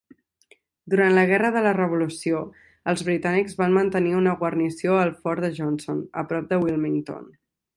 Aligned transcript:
Durant 0.93 1.11
la 1.17 1.25
Guerra 1.31 1.51
de 1.55 1.61
la 1.65 1.73
Revolució, 1.77 2.39
els 2.93 3.03
britànics 3.09 3.59
van 3.61 3.75
mantenir 3.77 4.17
una 4.23 4.35
guarnició 4.43 4.97
al 5.03 5.13
fort 5.27 5.47
de 5.47 5.55
Johnson 5.59 6.01
a 6.23 6.29
prop 6.33 6.53
de 6.55 6.61
Wilmington. 6.65 7.31